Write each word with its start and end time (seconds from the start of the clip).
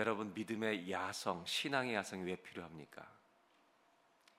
여러분 0.00 0.32
믿음의 0.32 0.90
야성, 0.90 1.44
신앙의 1.44 1.94
야성이 1.94 2.22
왜 2.22 2.34
필요합니까? 2.36 3.06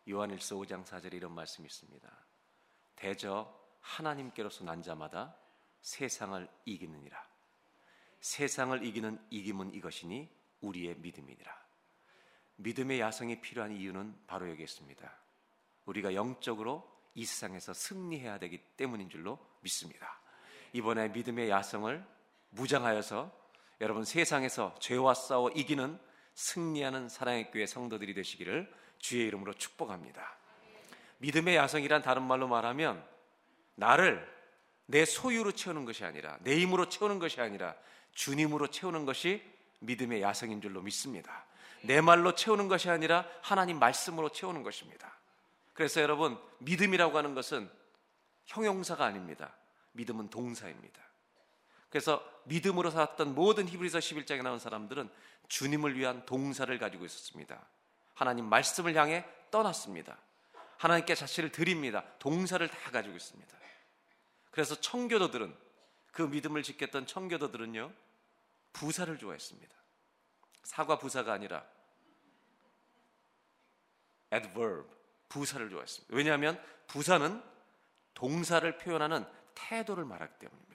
요한일서 0.10 0.56
5장 0.56 0.84
4절에 0.84 1.14
이런 1.14 1.34
말씀이 1.34 1.68
있습니다. 1.68 2.10
대저 2.96 3.56
하나님께로서 3.80 4.64
난 4.64 4.82
자마다 4.82 5.36
세상을 5.82 6.50
이기느니라. 6.66 7.24
세상을 8.22 8.84
이기는 8.84 9.24
이김은 9.30 9.76
이것이니 9.76 10.36
우리의 10.62 10.96
믿음이니라. 10.96 11.56
믿음의 12.56 13.00
야성이 13.00 13.40
필요한 13.40 13.72
이유는 13.72 14.20
바로 14.26 14.50
여기 14.50 14.64
있습니다. 14.64 15.16
우리가 15.86 16.16
영적으로 16.16 16.92
이 17.14 17.24
세상에서 17.24 17.74
승리해야 17.76 18.40
되기 18.40 18.58
때문인 18.78 19.12
줄로 19.12 19.38
믿습니다. 19.60 20.20
이번에 20.74 21.10
믿음의 21.10 21.52
야성을 21.52 22.04
무장하여서 22.50 23.41
여러분 23.82 24.06
세상에서 24.06 24.76
죄와 24.80 25.16
싸워 25.16 25.50
이기는 25.50 26.00
승리하는 26.36 27.10
사랑의 27.10 27.50
교회 27.52 27.66
성도들이 27.66 28.14
되시기를 28.14 28.72
주의 29.00 29.26
이름으로 29.26 29.54
축복합니다. 29.54 30.38
믿음의 31.18 31.56
야성이란 31.56 32.04
다른 32.04 32.22
말로 32.24 32.48
말하면 32.48 33.04
나를 33.76 34.26
내 34.86 35.04
소유로 35.04 35.54
채우는 35.54 35.86
것이 35.86 36.06
아니라 36.06 36.38
내 36.42 36.60
힘으로 36.60 36.90
채우는 36.90 37.18
것이 37.18 37.42
아니라 37.42 37.76
주님으로 38.14 38.68
채우는 38.68 39.06
것이 39.06 39.44
믿음의 39.80 40.22
야성인 40.22 40.62
줄로 40.62 40.82
믿습니다. 40.84 41.46
내 41.82 42.02
말로 42.02 42.36
채우는 42.36 42.68
것이 42.68 42.88
아니라 42.90 43.26
하나님 43.42 43.80
말씀으로 43.80 44.30
채우는 44.30 44.62
것입니다. 44.62 45.12
그래서 45.74 46.02
여러분 46.02 46.38
믿음이라고 46.60 47.18
하는 47.18 47.34
것은 47.34 47.68
형용사가 48.46 49.06
아닙니다. 49.06 49.56
믿음은 49.94 50.30
동사입니다. 50.30 51.02
그래서 51.92 52.26
믿음으로 52.46 52.90
살았던 52.90 53.36
모든 53.36 53.68
히브리서 53.68 54.00
11장에 54.00 54.42
나온 54.42 54.58
사람들은 54.58 55.10
주님을 55.50 55.98
위한 55.98 56.26
동사를 56.26 56.76
가지고 56.80 57.06
있었습니다. 57.06 57.64
하나님 58.16 58.46
말씀을 58.46 58.96
향해 58.96 59.26
떠났습니다. 59.52 60.18
하나님께 60.78 61.14
자신을 61.14 61.52
드립니다. 61.52 62.04
동사를 62.18 62.66
다 62.68 62.92
가지고 62.92 63.16
있습니다. 63.16 63.58
그래서 64.50 64.80
청교도들은 64.80 65.56
그 66.14 66.24
믿음을 66.24 66.64
지켰던 66.64 67.06
청교도들은요 67.06 67.92
부사를 68.74 69.16
좋아했습니다. 69.18 69.76
사과 70.64 70.98
부사가 70.98 71.34
아니라 71.34 71.66
adverb 74.34 74.90
부사를 75.28 75.70
좋아했습니다. 75.70 76.16
왜냐하면 76.16 76.62
부사는 76.88 77.44
동사를 78.14 78.78
표현하는 78.78 79.26
태도를 79.56 80.06
말하기 80.06 80.40
때문입니다. 80.40 80.71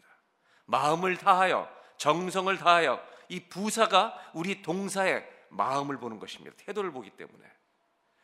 마음을 0.66 1.16
다하여 1.16 1.68
정성을 1.96 2.56
다하여 2.58 3.02
이 3.28 3.40
부사가 3.40 4.18
우리 4.34 4.62
동사의 4.62 5.26
마음을 5.48 5.98
보는 5.98 6.18
것입니다. 6.18 6.54
태도를 6.58 6.92
보기 6.92 7.10
때문에. 7.10 7.44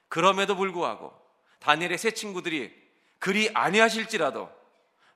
그럼에도 0.08 0.56
불구하고 0.56 1.12
다니엘의 1.60 1.98
세 1.98 2.10
친구들이 2.10 2.72
그리 3.18 3.50
아니하실지라도 3.54 4.50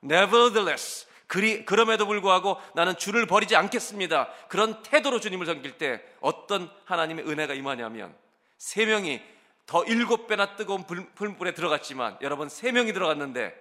nevertheless 0.02 1.06
그리 1.26 1.64
그럼에도 1.64 2.06
불구하고 2.06 2.60
나는 2.74 2.96
주를 2.96 3.26
버리지 3.26 3.56
않겠습니다. 3.56 4.28
그런 4.48 4.82
태도로 4.82 5.20
주님을 5.20 5.44
섬길 5.46 5.76
때 5.76 6.02
어떤 6.20 6.70
하나님의 6.84 7.28
은혜가 7.28 7.54
임하냐면 7.54 8.16
세 8.58 8.86
명이 8.86 9.20
더 9.66 9.84
일곱 9.84 10.28
배나 10.28 10.54
뜨거운 10.54 10.84
불, 10.84 11.12
불에 11.14 11.52
들어갔지만 11.52 12.18
여러분 12.22 12.48
세 12.48 12.70
명이 12.70 12.92
들어갔는데 12.92 13.54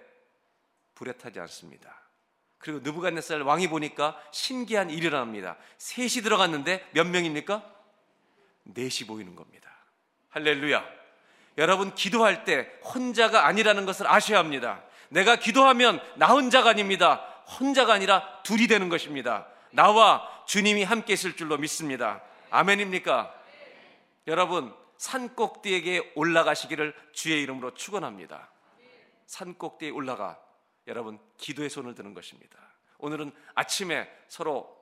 불에 0.94 1.12
타지 1.12 1.40
않습니다. 1.40 2.05
그리고 2.58 2.80
느부갓네살 2.80 3.42
왕이 3.42 3.68
보니까 3.68 4.20
신기한 4.30 4.90
일이 4.90 5.06
일어납니다. 5.06 5.56
셋이 5.78 6.22
들어갔는데 6.22 6.88
몇 6.92 7.06
명입니까? 7.06 7.62
넷이 8.64 9.06
보이는 9.06 9.36
겁니다. 9.36 9.70
할렐루야. 10.30 10.84
여러분 11.58 11.94
기도할 11.94 12.44
때 12.44 12.68
혼자가 12.84 13.46
아니라는 13.46 13.86
것을 13.86 14.06
아셔야 14.06 14.38
합니다. 14.38 14.82
내가 15.08 15.36
기도하면 15.36 16.00
나 16.16 16.26
혼자가 16.26 16.70
아닙니다. 16.70 17.16
혼자가 17.58 17.92
아니라 17.94 18.42
둘이 18.42 18.66
되는 18.66 18.88
것입니다. 18.88 19.46
나와 19.70 20.28
주님이 20.46 20.84
함께 20.84 21.12
있을 21.12 21.36
줄로 21.36 21.56
믿습니다. 21.58 22.22
아멘입니까? 22.50 23.32
여러분 24.26 24.74
산 24.96 25.34
꼭대기에 25.34 26.12
올라가시기를 26.14 26.94
주의 27.12 27.42
이름으로 27.42 27.74
축원합니다. 27.74 28.50
산 29.26 29.54
꼭대기에 29.54 29.90
올라가 29.90 30.38
여러분 30.86 31.18
기도의 31.36 31.68
손을 31.68 31.94
드는 31.94 32.14
것입니다. 32.14 32.58
오늘은 32.98 33.32
아침에 33.54 34.10
서로 34.28 34.74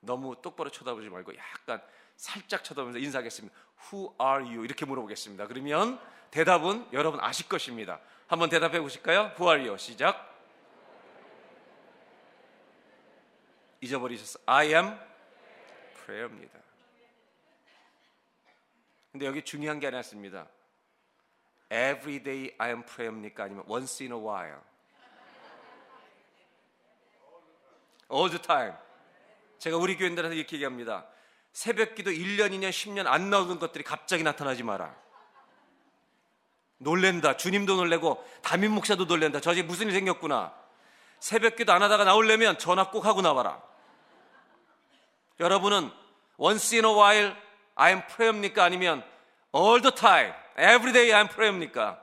너무 0.00 0.40
똑바로 0.42 0.70
쳐다보지 0.70 1.08
말고 1.08 1.36
약간 1.36 1.82
살짝 2.16 2.64
쳐다보면서 2.64 2.98
인사하겠습니다. 2.98 3.54
Who 3.92 4.14
are 4.20 4.44
you? 4.44 4.64
이렇게 4.64 4.84
물어보겠습니다. 4.84 5.46
그러면 5.46 6.00
대답은 6.30 6.88
여러분 6.92 7.20
아실 7.20 7.48
것입니다. 7.48 8.00
한번 8.26 8.48
대답해 8.48 8.80
보실까요? 8.80 9.32
Who 9.38 9.48
are 9.50 9.60
you? 9.60 9.78
시작. 9.78 10.28
잊어버리셨어. 13.80 14.38
I 14.46 14.68
am 14.68 14.98
prayer입니다. 16.04 16.58
근데 19.10 19.26
여기 19.26 19.42
중요한 19.42 19.78
게 19.78 19.88
아니었습니다. 19.88 20.48
Every 21.70 22.22
day 22.22 22.54
I 22.58 22.70
am 22.70 22.84
prayer입니까? 22.84 23.44
아니면 23.44 23.64
once 23.68 24.04
in 24.04 24.12
a 24.12 24.18
while? 24.18 24.60
All 28.12 28.30
the 28.30 28.42
time. 28.42 28.74
제가 29.58 29.76
우리 29.76 29.96
교인들한테 29.96 30.36
이렇게 30.36 30.56
얘기합니다. 30.56 31.06
새벽 31.52 31.94
기도 31.94 32.10
1년, 32.10 32.50
2년, 32.50 32.70
10년 32.70 33.06
안 33.06 33.30
나오던 33.30 33.58
것들이 33.58 33.84
갑자기 33.84 34.22
나타나지 34.22 34.62
마라. 34.62 34.94
놀랜다. 36.78 37.36
주님도 37.36 37.76
놀래고 37.76 38.22
담임 38.42 38.72
목사도 38.72 39.04
놀랜다. 39.04 39.40
저지 39.40 39.62
무슨 39.62 39.86
일 39.86 39.92
생겼구나. 39.92 40.52
새벽 41.20 41.56
기도 41.56 41.72
안 41.72 41.82
하다가 41.82 42.04
나오려면 42.04 42.58
전화 42.58 42.90
꼭 42.90 43.06
하고 43.06 43.22
나와라. 43.22 43.62
여러분은 45.38 45.90
once 46.36 46.76
in 46.76 46.84
a 46.84 46.92
while 46.92 47.36
I'm 47.76 48.06
prayer입니까? 48.08 48.64
아니면 48.64 49.04
all 49.54 49.80
the 49.80 49.94
time, 49.94 50.34
every 50.58 50.92
day 50.92 51.10
I'm 51.12 51.30
prayer입니까? 51.30 52.01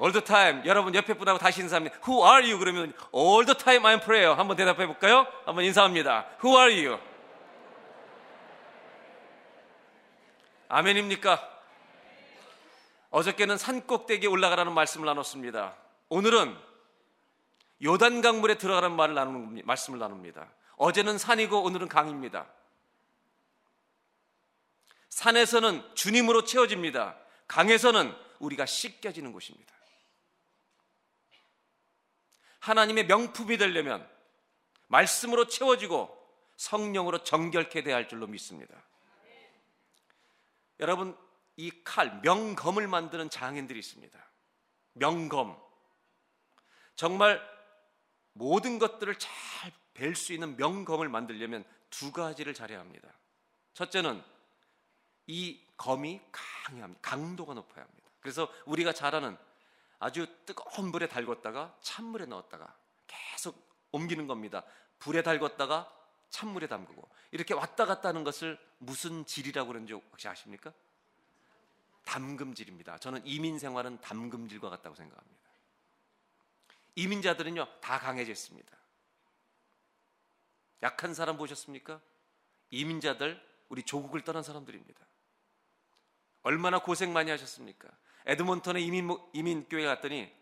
All 0.00 0.12
the 0.12 0.24
time. 0.24 0.62
여러분 0.66 0.94
옆에 0.94 1.14
분하고 1.14 1.38
다시 1.38 1.60
인사합니다. 1.60 1.96
Who 2.06 2.24
are 2.24 2.42
you? 2.42 2.58
그러면 2.58 2.92
all 3.14 3.44
the 3.44 3.56
time 3.56 3.82
I'm 3.82 4.02
prayer. 4.02 4.34
한번 4.36 4.56
대답해 4.56 4.86
볼까요? 4.86 5.26
한번 5.44 5.64
인사합니다. 5.64 6.26
Who 6.42 6.58
are 6.58 6.86
you? 6.86 6.98
아멘입니까? 10.68 11.48
어저께는 13.10 13.58
산 13.58 13.86
꼭대기에 13.86 14.28
올라가라는 14.28 14.72
말씀을 14.72 15.06
나눴습니다. 15.06 15.74
오늘은 16.08 16.56
요단 17.82 18.20
강물에 18.20 18.56
들어가라는 18.56 18.94
말을 18.96 19.14
나누는 19.14 19.62
말씀을 19.64 19.98
나눕니다. 19.98 20.48
어제는 20.76 21.18
산이고 21.18 21.62
오늘은 21.62 21.88
강입니다. 21.88 22.46
산에서는 25.08 25.82
주님으로 25.94 26.44
채워집니다. 26.44 27.16
강에서는 27.48 28.14
우리가 28.38 28.64
씻겨지는 28.64 29.32
곳입니다. 29.32 29.79
하나님의 32.60 33.06
명품이 33.06 33.58
되려면 33.58 34.08
말씀으로 34.88 35.46
채워지고 35.46 36.16
성령으로 36.56 37.24
정결케 37.24 37.82
돼야 37.82 37.96
할 37.96 38.08
줄로 38.08 38.26
믿습니다. 38.26 38.74
여러분, 40.78 41.16
이 41.56 41.70
칼, 41.84 42.20
명검을 42.22 42.86
만드는 42.86 43.28
장인들이 43.30 43.78
있습니다. 43.78 44.18
명검. 44.94 45.60
정말 46.94 47.40
모든 48.32 48.78
것들을 48.78 49.18
잘 49.18 49.80
뵐 50.00 50.14
수 50.14 50.32
있는 50.32 50.56
명검을 50.56 51.08
만들려면 51.08 51.64
두 51.90 52.10
가지를 52.10 52.54
잘해야 52.54 52.80
합니다. 52.80 53.12
첫째는 53.74 54.22
이 55.26 55.60
검이 55.76 56.20
강해야 56.32 56.84
합니다. 56.84 57.00
강도가 57.02 57.54
높아야 57.54 57.84
합니다. 57.84 58.10
그래서 58.20 58.52
우리가 58.64 58.92
잘 58.92 59.14
아는 59.14 59.36
아주 60.00 60.26
뜨거운 60.46 60.90
불에 60.90 61.06
달궜다가 61.06 61.76
찬물에 61.80 62.26
넣었다가 62.26 62.74
계속 63.06 63.70
옮기는 63.92 64.26
겁니다. 64.26 64.64
불에 64.98 65.22
달궜다가 65.22 65.88
찬물에 66.30 66.66
담그고 66.66 67.08
이렇게 67.30 67.54
왔다 67.54 67.86
갔다 67.86 68.08
하는 68.08 68.24
것을 68.24 68.58
무슨 68.78 69.24
질이라고 69.26 69.68
그러는지 69.68 69.92
혹시 69.92 70.26
아십니까? 70.26 70.72
담금질입니다. 72.04 72.98
저는 72.98 73.20
이민 73.24 73.58
생활은 73.58 74.00
담금질과 74.00 74.70
같다고 74.70 74.96
생각합니다. 74.96 75.40
이민자들은요 76.94 77.80
다 77.80 77.98
강해졌습니다. 77.98 78.76
약한 80.82 81.12
사람 81.14 81.36
보셨습니까? 81.36 82.00
이민자들 82.70 83.40
우리 83.68 83.82
조국을 83.82 84.22
떠난 84.22 84.42
사람들입니다. 84.42 85.04
얼마나 86.42 86.78
고생 86.78 87.12
많이 87.12 87.30
하셨습니까? 87.30 87.88
에드몬턴에 88.30 88.80
이민 88.80 89.08
이민 89.32 89.68
교회 89.68 89.84
갔더니 89.84 90.32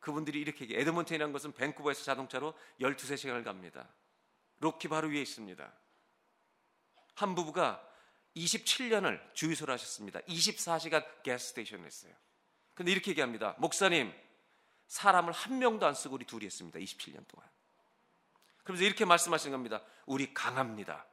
그분들이 0.00 0.38
이렇게 0.40 0.64
얘기해. 0.64 0.80
에드몬턴이라는 0.80 1.32
것은 1.32 1.52
밴쿠버에서 1.52 2.04
자동차로 2.04 2.54
12, 2.80 2.96
3시간을 2.96 3.42
갑니다. 3.42 3.88
로키 4.58 4.88
바로 4.88 5.08
위에 5.08 5.22
있습니다. 5.22 5.72
한 7.14 7.34
부부가 7.34 7.82
27년을 8.36 9.34
주유소를 9.34 9.72
하셨습니다. 9.72 10.20
24시간 10.20 11.04
가스스테이션을 11.24 11.86
했어요. 11.86 12.12
근데 12.74 12.92
이렇게 12.92 13.10
얘기합니다. 13.12 13.56
목사님, 13.58 14.12
사람을 14.86 15.32
한 15.32 15.58
명도 15.58 15.86
안 15.86 15.94
쓰고 15.94 16.16
우리 16.16 16.26
둘이 16.26 16.44
했습니다. 16.44 16.78
27년 16.78 17.26
동안. 17.26 17.48
그러면서 18.62 18.84
이렇게 18.84 19.06
말씀하시는 19.06 19.56
겁니다. 19.56 19.82
우리 20.04 20.34
강합니다. 20.34 21.06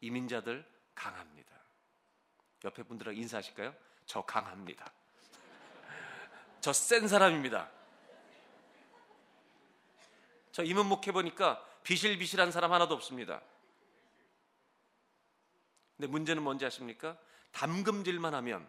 이민자들 0.00 0.64
강합니다. 0.94 1.55
옆에 2.66 2.82
분들하고 2.82 3.16
인사하실까요? 3.16 3.74
저 4.06 4.22
강합니다. 4.22 4.92
저 6.60 6.72
센 6.72 7.06
사람입니다. 7.08 7.70
저 10.52 10.64
임원목 10.64 11.06
해보니까 11.06 11.64
비실비실한 11.84 12.50
사람 12.50 12.72
하나도 12.72 12.94
없습니다. 12.94 13.40
근데 15.96 16.08
문제는 16.08 16.42
뭔지 16.42 16.66
아십니까? 16.66 17.16
담금질만 17.52 18.34
하면 18.34 18.68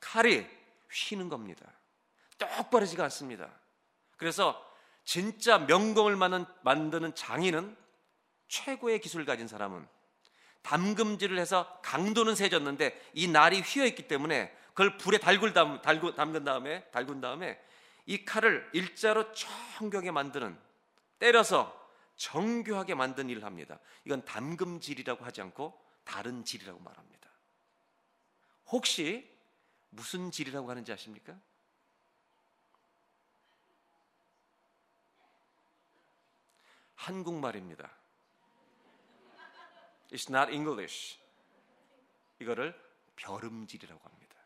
칼이 0.00 0.46
휘는 0.90 1.28
겁니다. 1.28 1.72
똑바르지가 2.38 3.04
않습니다. 3.04 3.50
그래서 4.16 4.64
진짜 5.04 5.58
명공을 5.58 6.16
만드는 6.62 7.14
장인은 7.14 7.76
최고의 8.48 9.00
기술을 9.00 9.24
가진 9.24 9.48
사람은 9.48 9.88
담금질을 10.68 11.38
해서 11.38 11.80
강도는 11.82 12.34
세졌는데 12.34 13.10
이 13.14 13.26
날이 13.26 13.62
휘어 13.62 13.86
있기 13.86 14.06
때문에 14.06 14.54
그걸 14.68 14.98
불에 14.98 15.16
달굴 15.16 15.54
담, 15.54 15.80
달구, 15.80 16.14
담근 16.14 16.44
다음에 16.44 16.84
달군 16.90 17.22
다음에 17.22 17.58
이 18.04 18.26
칼을 18.26 18.68
일자로 18.74 19.32
정교하게 19.32 20.10
만드는 20.10 20.58
때려서 21.18 21.74
정교하게 22.16 22.94
만든 22.94 23.30
일을 23.30 23.44
합니다. 23.44 23.80
이건 24.04 24.26
담금질이라고 24.26 25.24
하지 25.24 25.40
않고 25.40 25.82
다른 26.04 26.44
질이라고 26.44 26.78
말합니다. 26.80 27.30
혹시 28.66 29.26
무슨 29.88 30.30
질이라고 30.30 30.68
하는지 30.68 30.92
아십니까? 30.92 31.34
한국말입니다. 36.94 37.97
It's 40.12 40.30
not 40.30 40.52
English. 40.52 41.18
이거를 42.40 42.74
벼름질이라고 43.16 44.00
합니다. 44.02 44.36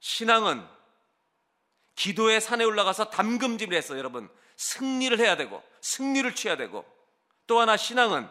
신앙은 0.00 0.66
기도의 1.94 2.40
산에 2.40 2.64
올라가서 2.64 3.10
담금질을 3.10 3.76
해서 3.76 3.98
여러분 3.98 4.28
승리를 4.56 5.18
해야 5.18 5.36
되고 5.36 5.62
승리를 5.80 6.34
취해야 6.34 6.56
되고 6.56 6.84
또 7.46 7.58
하나 7.60 7.76
신앙은 7.76 8.28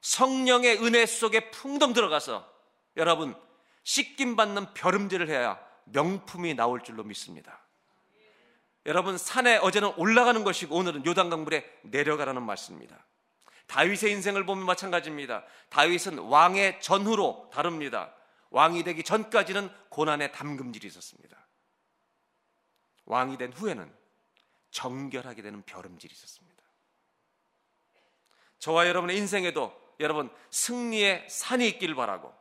성령의 0.00 0.84
은혜 0.84 1.06
속에 1.06 1.50
풍덩 1.50 1.92
들어가서 1.92 2.48
여러분 2.96 3.34
씻김 3.82 4.36
받는 4.36 4.74
벼름질을 4.74 5.28
해야 5.28 5.58
명품이 5.86 6.54
나올 6.54 6.82
줄로 6.82 7.02
믿습니다. 7.02 7.64
여러분 8.86 9.18
산에 9.18 9.56
어제는 9.56 9.94
올라가는 9.96 10.44
것이고 10.44 10.76
오늘은 10.76 11.04
요단강 11.04 11.44
물에 11.44 11.64
내려가라는 11.82 12.42
말씀입니다. 12.42 13.04
다윗의 13.68 14.10
인생을 14.12 14.44
보면 14.44 14.64
마찬가지입니다. 14.66 15.44
다윗은 15.68 16.18
왕의 16.18 16.80
전후로 16.80 17.50
다릅니다. 17.52 18.12
왕이 18.50 18.82
되기 18.82 19.02
전까지는 19.02 19.70
고난의 19.90 20.32
담금질이 20.32 20.86
있었습니다. 20.86 21.36
왕이 23.04 23.38
된 23.38 23.52
후에는 23.52 23.90
정결하게 24.70 25.42
되는 25.42 25.62
벼름질이 25.62 26.12
있었습니다. 26.12 26.62
저와 28.58 28.88
여러분의 28.88 29.16
인생에도 29.18 29.72
여러분 30.00 30.30
승리의 30.50 31.28
산이 31.28 31.68
있길 31.68 31.94
바라고 31.94 32.34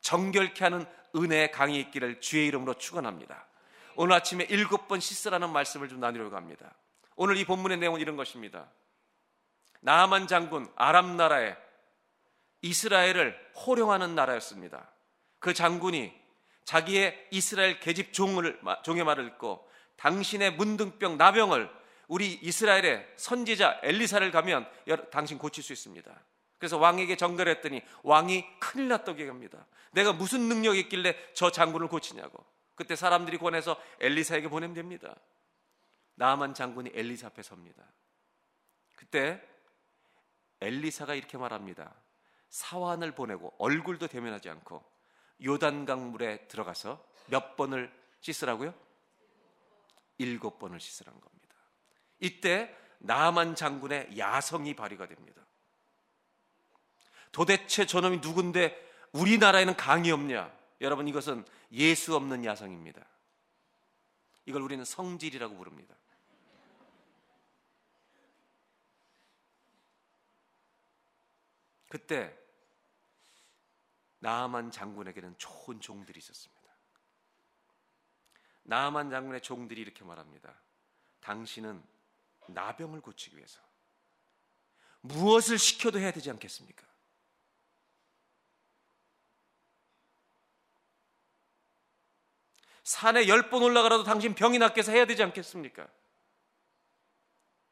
정결케 0.00 0.64
하는 0.64 0.84
은혜의 1.14 1.50
강이 1.52 1.78
있기를 1.80 2.20
주의 2.20 2.46
이름으로 2.46 2.74
축원합니다. 2.74 3.46
오늘 3.96 4.16
아침에 4.16 4.44
일곱 4.50 4.88
번 4.88 5.00
씻으라는 5.00 5.50
말씀을 5.50 5.88
좀 5.88 6.00
나누려고 6.00 6.36
합니다. 6.36 6.74
오늘 7.16 7.36
이 7.36 7.44
본문의 7.44 7.78
내용은 7.78 8.00
이런 8.00 8.16
것입니다. 8.16 8.68
나만 9.82 10.28
장군 10.28 10.72
아람 10.76 11.16
나라에 11.16 11.56
이스라엘을 12.62 13.36
호령하는 13.66 14.14
나라였습니다. 14.14 14.90
그 15.40 15.52
장군이 15.52 16.12
자기의 16.64 17.28
이스라엘 17.32 17.80
계집 17.80 18.12
종을 18.12 18.60
종의 18.84 19.04
말을 19.04 19.30
듣고 19.30 19.68
당신의 19.96 20.54
문둥병 20.54 21.18
나병을 21.18 21.68
우리 22.06 22.32
이스라엘의 22.34 23.06
선지자 23.16 23.80
엘리사를 23.82 24.30
가면 24.30 24.68
당신 25.10 25.38
고칠 25.38 25.64
수 25.64 25.72
있습니다. 25.72 26.12
그래서 26.58 26.78
왕에게 26.78 27.16
전결했더니 27.16 27.82
왕이 28.04 28.60
큰일 28.60 28.88
났다고 28.88 29.18
얘기합니다. 29.18 29.66
내가 29.90 30.12
무슨 30.12 30.42
능력이 30.42 30.78
있길래 30.80 31.16
저 31.34 31.50
장군을 31.50 31.88
고치냐고. 31.88 32.44
그때 32.76 32.94
사람들이 32.94 33.38
권해서 33.38 33.76
엘리사에게 34.00 34.48
보내면 34.48 34.74
됩니다. 34.74 35.16
나만 36.14 36.54
장군이 36.54 36.92
엘리사 36.94 37.28
앞에 37.28 37.42
섭니다. 37.42 37.82
그때 38.94 39.42
엘리사가 40.62 41.14
이렇게 41.14 41.38
말합니다. 41.38 41.94
사환을 42.50 43.14
보내고 43.14 43.54
얼굴도 43.58 44.08
대면하지 44.08 44.48
않고 44.50 44.84
요단강 45.44 46.12
물에 46.12 46.46
들어가서 46.48 47.04
몇 47.26 47.56
번을 47.56 47.92
씻으라고요? 48.20 48.74
일곱 50.18 50.58
번을 50.58 50.78
씻으란 50.78 51.18
겁니다. 51.20 51.56
이때 52.20 52.74
나만 52.98 53.54
장군의 53.56 54.16
야성이 54.16 54.74
발휘가 54.74 55.06
됩니다. 55.06 55.42
도대체 57.32 57.86
저놈이 57.86 58.18
누군데 58.18 58.76
우리나라에는 59.12 59.76
강이 59.76 60.10
없냐? 60.12 60.52
여러분 60.80 61.08
이것은 61.08 61.44
예수 61.72 62.14
없는 62.14 62.44
야성입니다. 62.44 63.04
이걸 64.44 64.62
우리는 64.62 64.84
성질이라고 64.84 65.56
부릅니다. 65.56 65.94
그때 71.92 72.34
나만 74.20 74.70
장군에게는 74.70 75.36
좋은 75.36 75.78
종들이 75.78 76.20
있었습니다. 76.20 76.62
나만 78.62 79.10
장군의 79.10 79.42
종들이 79.42 79.82
이렇게 79.82 80.02
말합니다. 80.02 80.58
당신은 81.20 81.84
나병을 82.46 83.02
고치기 83.02 83.36
위해서 83.36 83.60
무엇을 85.02 85.58
시켜도 85.58 85.98
해야 85.98 86.12
되지 86.12 86.30
않겠습니까? 86.30 86.86
산에 92.84 93.28
열 93.28 93.50
번 93.50 93.62
올라가라도 93.62 94.02
당신 94.02 94.34
병이 94.34 94.56
낫게 94.56 94.78
해서 94.80 94.92
해야 94.92 95.04
되지 95.04 95.22
않겠습니까? 95.24 95.86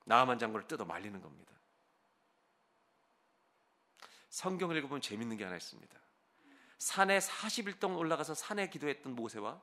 나만 0.04 0.38
장군을 0.38 0.68
뜯어 0.68 0.84
말리는 0.84 1.22
겁니다. 1.22 1.59
성경을 4.30 4.76
읽어보면 4.76 5.02
재밌는 5.02 5.36
게 5.36 5.44
하나 5.44 5.56
있습니다. 5.56 6.00
산에 6.78 7.18
40일 7.18 7.78
동안 7.78 7.98
올라가서 7.98 8.34
산에 8.34 8.70
기도했던 8.70 9.14
모세와 9.14 9.60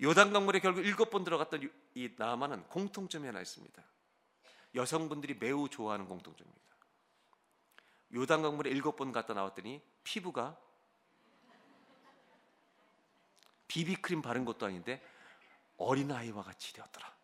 요단 0.00 0.32
강물에 0.32 0.60
결국 0.60 0.86
일곱 0.86 1.10
번 1.10 1.24
들어갔던 1.24 1.70
이 1.94 2.14
나만은 2.16 2.64
공통점이 2.68 3.26
하나 3.26 3.40
있습니다. 3.40 3.82
여성분들이 4.74 5.34
매우 5.34 5.68
좋아하는 5.68 6.06
공통점입니다. 6.06 6.64
요단 8.14 8.42
강물에 8.42 8.70
일곱 8.70 8.96
번 8.96 9.12
갔다 9.12 9.34
나왔더니 9.34 9.82
피부가 10.04 10.56
비비크림 13.66 14.22
바른 14.22 14.44
것도 14.44 14.64
아닌데 14.64 15.02
어린아이와 15.76 16.42
같이 16.42 16.72
되었더라. 16.72 17.14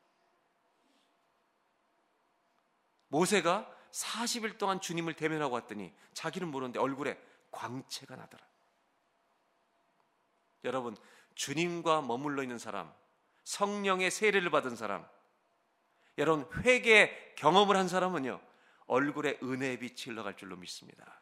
모세가 3.08 3.73
40일 3.94 4.58
동안 4.58 4.80
주님을 4.80 5.14
대면하고 5.14 5.54
왔더니 5.54 5.94
자기는 6.14 6.48
모르는데 6.48 6.80
얼굴에 6.80 7.16
광채가 7.52 8.16
나더라. 8.16 8.44
여러분, 10.64 10.96
주님과 11.36 12.02
머물러 12.02 12.42
있는 12.42 12.58
사람, 12.58 12.92
성령의 13.44 14.10
세례를 14.10 14.50
받은 14.50 14.74
사람, 14.74 15.06
여러분, 16.18 16.48
회개 16.62 17.34
경험을 17.36 17.76
한 17.76 17.86
사람은요, 17.86 18.40
얼굴에 18.86 19.38
은혜의 19.42 19.78
빛이 19.78 20.12
흘러갈 20.12 20.36
줄로 20.36 20.56
믿습니다. 20.56 21.20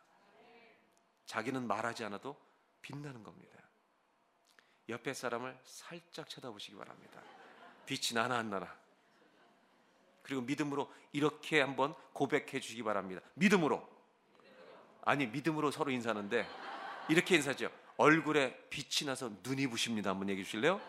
자기는 1.26 1.66
말하지 1.66 2.04
않아도 2.04 2.40
빛나는 2.80 3.22
겁니다. 3.22 3.58
옆에 4.88 5.12
사람을 5.12 5.58
살짝 5.64 6.28
쳐다보시기 6.28 6.76
바랍니다. 6.76 7.20
빛이 7.84 8.14
나나 8.14 8.38
안 8.38 8.50
나나. 8.50 8.81
그리고 10.22 10.42
믿음으로 10.42 10.92
이렇게 11.12 11.60
한번 11.60 11.94
고백해 12.12 12.60
주시기 12.60 12.82
바랍니다. 12.82 13.20
믿음으로. 13.34 13.86
아니, 15.04 15.26
믿음으로 15.26 15.70
서로 15.70 15.90
인사하는데 15.90 16.48
이렇게 17.08 17.36
인사죠. 17.36 17.70
얼굴에 17.96 18.56
빛이 18.70 19.06
나서 19.06 19.30
눈이 19.42 19.66
부십니다. 19.66 20.10
한번 20.10 20.28
얘기해 20.28 20.44
주실래요? 20.44 20.80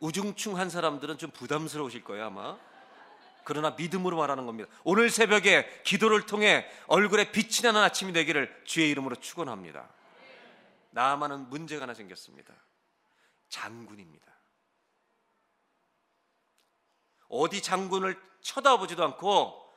우중충한 0.00 0.70
사람들은 0.70 1.18
좀 1.18 1.30
부담스러우실 1.30 2.04
거예요, 2.04 2.26
아마. 2.26 2.58
그러나 3.44 3.70
믿음으로 3.70 4.18
말하는 4.18 4.44
겁니다. 4.46 4.70
오늘 4.84 5.08
새벽에 5.10 5.80
기도를 5.82 6.26
통해 6.26 6.68
얼굴에 6.86 7.32
빛이 7.32 7.62
나는 7.62 7.80
아침이 7.80 8.12
되기를 8.12 8.62
주의 8.64 8.90
이름으로 8.90 9.16
축원합니다. 9.16 9.88
나만은 10.90 11.48
문제가 11.48 11.84
하나 11.84 11.94
생겼습니다. 11.94 12.52
장군입니다. 13.48 14.26
어디 17.28 17.62
장군을 17.62 18.20
쳐다보지도 18.40 19.04
않고 19.04 19.68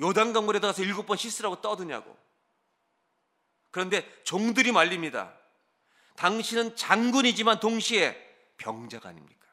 요단 0.00 0.32
강물에 0.32 0.58
들어가서 0.60 0.82
일곱 0.82 1.06
번 1.06 1.16
씻으라고 1.16 1.60
떠드냐고. 1.60 2.16
그런데 3.70 4.22
종들이 4.24 4.72
말립니다. 4.72 5.34
당신은 6.16 6.76
장군이지만 6.76 7.60
동시에 7.60 8.16
병자가 8.58 9.08
아닙니까? 9.08 9.48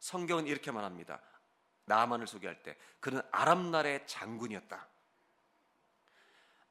성경은 0.00 0.46
이렇게 0.46 0.70
말합니다. 0.70 1.20
나만을 1.84 2.26
소개할 2.26 2.62
때 2.62 2.76
그는 3.00 3.22
아람 3.30 3.70
나라의 3.70 4.06
장군이었다. 4.06 4.88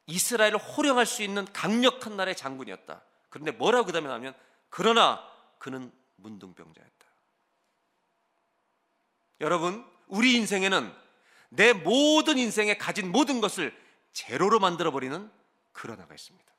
이스라엘을 0.07 0.57
호령할 0.57 1.05
수 1.05 1.24
있는 1.24 1.45
강력한 1.51 2.15
나라의 2.15 2.35
장군이었다. 2.35 3.01
그런데 3.29 3.51
뭐라고 3.51 3.88
그다음에 3.88 4.07
나면 4.07 4.33
그러나 4.69 5.21
그는 5.57 5.91
문둥병자였다. 6.17 6.94
여러분, 9.42 9.86
우리 10.08 10.36
인생에는 10.36 10.94
내 11.50 11.74
모든 11.74 12.38
인생에 12.38 12.77
가진 12.77 13.12
모든 13.12 13.42
것을 13.42 13.75
제로로 14.13 14.60
만들어 14.60 14.92
버리는 14.92 15.32
그러나가 15.74 16.13
있습니다. 16.13 16.54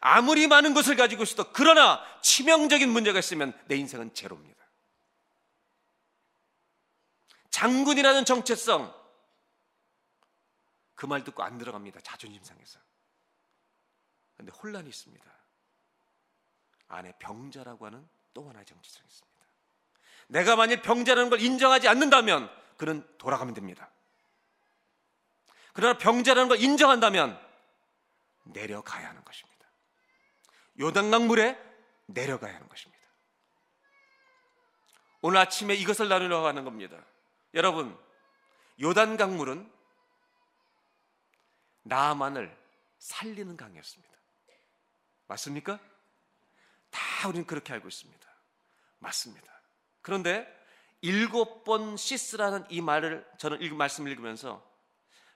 아무리 0.00 0.46
많은 0.46 0.74
것을 0.74 0.96
가지고 0.96 1.22
있어도 1.22 1.50
그러나 1.52 2.02
치명적인 2.20 2.88
문제가 2.90 3.18
있으면 3.20 3.58
내 3.66 3.76
인생은 3.76 4.12
제로입니다. 4.14 4.62
장군이라는 7.50 8.24
정체성 8.24 9.04
그 10.94 11.06
말 11.06 11.22
듣고 11.24 11.42
안 11.42 11.58
들어갑니다. 11.58 12.00
자존심 12.00 12.42
상해서. 12.42 12.78
근데 14.36 14.52
혼란이 14.52 14.88
있습니다. 14.88 15.24
안에 16.88 17.12
병자라고 17.18 17.86
하는 17.86 18.08
또 18.32 18.48
하나의 18.48 18.64
정체성이 18.66 19.06
있습니다. 19.06 19.33
내가 20.28 20.56
만일 20.56 20.82
병자라는 20.82 21.30
걸 21.30 21.40
인정하지 21.40 21.88
않는다면 21.88 22.50
그는 22.76 23.06
돌아가면 23.18 23.54
됩니다. 23.54 23.90
그러나 25.72 25.98
병자라는 25.98 26.48
걸 26.48 26.60
인정한다면 26.60 27.40
내려가야 28.44 29.08
하는 29.08 29.24
것입니다. 29.24 29.66
요단강 30.78 31.26
물에 31.26 31.58
내려가야 32.06 32.54
하는 32.54 32.68
것입니다. 32.68 33.04
오늘 35.20 35.38
아침에 35.38 35.74
이것을 35.74 36.08
나누려고 36.08 36.46
하는 36.46 36.64
겁니다. 36.64 37.02
여러분, 37.54 37.98
요단 38.80 39.16
강물은 39.16 39.70
나만을 41.82 42.56
살리는 42.98 43.56
강이었습니다. 43.56 44.14
맞습니까? 45.26 45.78
다 46.90 47.28
우리는 47.28 47.46
그렇게 47.46 47.72
알고 47.72 47.88
있습니다. 47.88 48.28
맞습니다. 48.98 49.52
그런데 50.04 50.46
일곱 51.00 51.64
번 51.64 51.96
씻으라는 51.96 52.66
이 52.68 52.82
말을 52.82 53.26
저는 53.38 53.62
읽, 53.62 53.74
말씀을 53.74 54.10
읽으면서 54.12 54.62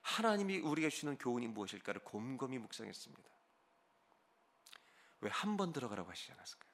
하나님이 0.02 0.58
우리에게 0.58 0.94
주는 0.94 1.16
교훈이 1.16 1.46
무엇일까를 1.48 2.04
곰곰이 2.04 2.58
묵상했습니다. 2.58 3.28
왜 5.20 5.30
한 5.30 5.56
번 5.56 5.72
들어가라고 5.72 6.10
하시지 6.10 6.30
않았을까요? 6.32 6.68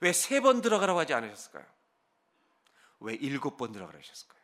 왜 0.00 0.10
세 0.10 0.40
번 0.40 0.60
들어가라고 0.60 0.98
하지 0.98 1.14
않으셨을까요? 1.14 1.64
왜 3.00 3.14
일곱 3.14 3.56
번 3.56 3.70
들어가라 3.70 3.98
하셨을까요? 3.98 4.42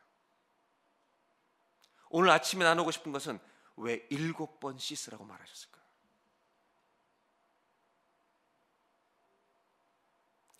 오늘 2.10 2.30
아침에 2.30 2.64
나누고 2.64 2.92
싶은 2.92 3.10
것은 3.10 3.40
왜 3.76 4.06
일곱 4.10 4.60
번 4.60 4.78
씻으라고 4.78 5.24
말하셨을까요? 5.24 5.73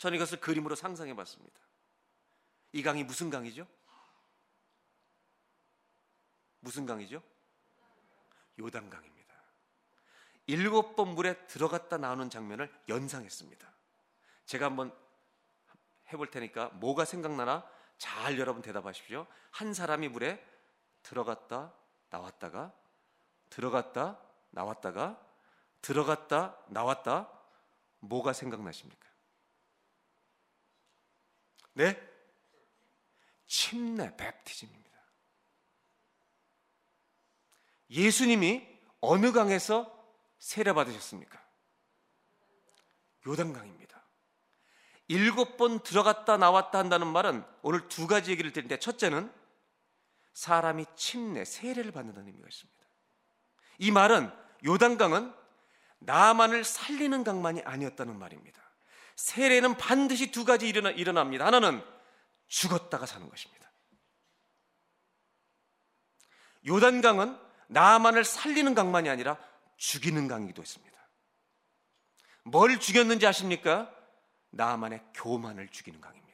저는 0.05 0.17
이것을 0.17 0.39
그림으로 0.39 0.75
상상해 0.75 1.15
봤습니다. 1.15 1.59
이 2.73 2.83
강이 2.83 3.03
무슨 3.03 3.31
강이죠? 3.31 3.65
무슨 6.59 6.85
강이죠? 6.85 7.23
요단강입니다. 8.59 9.35
일곱 10.45 10.95
번 10.95 11.15
물에 11.15 11.47
들어갔다 11.47 11.97
나오는 11.97 12.29
장면을 12.29 12.71
연상했습니다. 12.87 13.67
제가 14.45 14.67
한번 14.67 14.95
해볼 16.13 16.29
테니까 16.29 16.69
뭐가 16.75 17.03
생각나나 17.03 17.67
잘 17.97 18.37
여러분 18.37 18.61
대답하십시오. 18.61 19.25
한 19.49 19.73
사람이 19.73 20.09
물에 20.09 20.45
들어갔다 21.01 21.73
나왔다가 22.11 22.71
들어갔다 23.49 24.21
나왔다가 24.51 25.19
들어갔다 25.81 26.59
나왔다 26.67 27.27
뭐가 28.01 28.33
생각나십니까? 28.33 29.04
네? 31.75 32.01
침례 33.45 34.15
베프티즘입니다. 34.15 34.85
예수님이 37.91 38.67
어느 39.01 39.31
강에서 39.31 39.93
세례 40.39 40.73
받으셨습니까? 40.73 41.43
요단강입니다. 43.27 44.03
일곱 45.07 45.57
번 45.57 45.81
들어갔다 45.81 46.37
나왔다 46.37 46.79
한다는 46.79 47.07
말은 47.07 47.45
오늘 47.61 47.87
두 47.87 48.07
가지 48.07 48.31
얘기를 48.31 48.51
드리는데 48.51 48.79
첫째는 48.79 49.31
사람이 50.33 50.85
침례 50.95 51.45
세례를 51.45 51.91
받는다는 51.91 52.27
의미가 52.27 52.47
있습니다. 52.47 52.85
이 53.79 53.91
말은 53.91 54.31
요단강은 54.65 55.33
나만을 55.99 56.63
살리는 56.63 57.23
강만이 57.23 57.61
아니었다는 57.61 58.17
말입니다. 58.17 58.64
세례는 59.15 59.77
반드시 59.77 60.31
두 60.31 60.45
가지 60.45 60.67
일어나, 60.67 60.91
일어납니다. 60.91 61.45
하나는 61.45 61.83
죽었다가 62.47 63.05
사는 63.05 63.29
것입니다. 63.29 63.71
요단강은 66.67 67.39
나만을 67.67 68.23
살리는 68.23 68.73
강만이 68.75 69.09
아니라 69.09 69.37
죽이는 69.77 70.27
강이기도 70.27 70.61
했습니다. 70.61 70.95
뭘 72.43 72.79
죽였는지 72.79 73.25
아십니까? 73.25 73.93
나만의 74.51 75.01
교만을 75.13 75.69
죽이는 75.69 75.99
강입니다. 76.01 76.25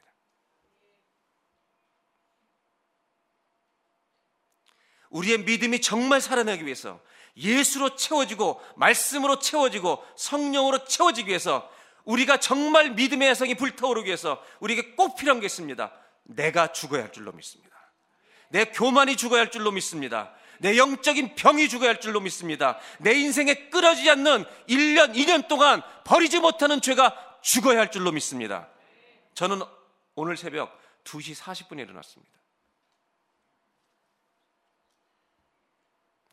우리의 5.10 5.40
믿음이 5.44 5.82
정말 5.82 6.22
살아나기 6.22 6.66
위해서 6.66 7.02
예수로 7.36 7.96
채워지고 7.96 8.62
말씀으로 8.76 9.40
채워지고 9.40 10.04
성령으로 10.16 10.86
채워지기 10.86 11.30
위해서 11.30 11.70
우리가 12.06 12.38
정말 12.38 12.92
믿음의 12.92 13.30
야성이 13.30 13.56
불타오르기 13.56 14.08
위해서 14.08 14.44
우리에게 14.60 14.96
꼭 14.96 15.16
필요한 15.16 15.40
게 15.40 15.46
있습니다. 15.46 15.92
내가 16.24 16.72
죽어야 16.72 17.04
할 17.04 17.12
줄로 17.12 17.32
믿습니다. 17.32 17.76
내 18.50 18.66
교만이 18.66 19.16
죽어야 19.16 19.42
할 19.42 19.52
줄로 19.52 19.72
믿습니다. 19.72 20.34
내 20.60 20.78
영적인 20.78 21.36
병이 21.36 21.70
죽어야 21.70 21.90
할 21.90 22.00
줄로 22.00 22.20
믿습니다. 22.20 22.80
내 23.00 23.14
인생에 23.14 23.70
끊어지지 23.70 24.10
않는 24.12 24.46
1년, 24.68 25.16
2년 25.16 25.48
동안 25.48 25.82
버리지 26.04 26.40
못하는 26.40 26.82
죄가 26.82 27.40
죽어야 27.42 27.80
할 27.80 27.92
줄로 27.92 28.12
믿습니다. 28.12 28.70
저는 29.34 29.62
오늘 30.16 30.38
새벽 30.38 30.80
2시 31.04 31.36
40분에 31.36 31.80
일어났습니다. 31.80 32.32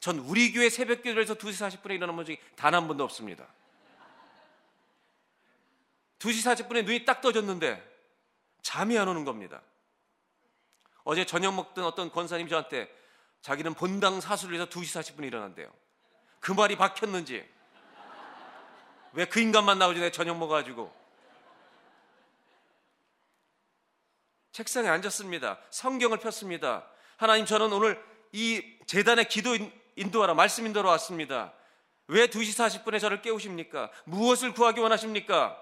전 0.00 0.18
우리 0.20 0.52
교회 0.52 0.68
새벽 0.68 1.02
기도에서 1.02 1.34
2시 1.34 1.80
40분에 1.80 1.92
일어난 1.92 2.16
적이 2.16 2.38
단한 2.56 2.87
번도 2.87 3.04
없습니다. 3.04 3.46
2시 6.18 6.66
40분에 6.68 6.84
눈이 6.84 7.04
딱 7.04 7.20
떠졌는데 7.20 7.82
잠이 8.62 8.98
안 8.98 9.08
오는 9.08 9.25
겁니다. 9.25 9.62
어제 11.04 11.25
저녁 11.25 11.54
먹던 11.54 11.84
어떤 11.84 12.10
권사님이 12.10 12.50
저한테 12.50 12.92
자기는 13.40 13.75
본당 13.75 14.20
사수를 14.20 14.54
해서 14.56 14.68
2시 14.68 15.00
40분에 15.00 15.26
일어난대요. 15.26 15.70
그 16.40 16.52
말이 16.52 16.76
박혔는지 16.76 17.48
왜 19.12 19.25
그 19.25 19.40
인간만 19.40 19.78
나오지 19.78 20.00
내 20.00 20.10
저녁 20.10 20.37
먹어가지고 20.38 20.92
책상에 24.52 24.88
앉았습니다. 24.88 25.58
성경을 25.70 26.18
폈습니다. 26.18 26.84
하나님 27.16 27.46
저는 27.46 27.72
오늘 27.72 28.02
이 28.32 28.62
재단의 28.87 29.28
기도 29.28 29.56
인도하라 29.96 30.34
말씀 30.34 30.66
인도하러 30.66 30.90
왔습니다. 30.90 31.52
왜 32.08 32.26
2시 32.26 32.84
40분에 32.84 33.00
저를 33.00 33.22
깨우십니까? 33.22 33.90
무엇을 34.04 34.52
구하기 34.52 34.80
원하십니까? 34.80 35.56